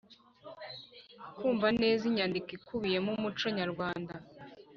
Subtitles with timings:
[1.37, 4.13] kumva neza imyandiko ikubiyemo umuco nyarwanda